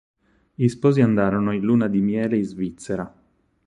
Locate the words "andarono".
1.01-1.51